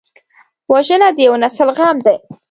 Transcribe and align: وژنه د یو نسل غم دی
وژنه 0.71 1.07
د 1.15 1.17
یو 1.27 1.35
نسل 1.43 1.69
غم 1.77 1.97
دی 2.05 2.17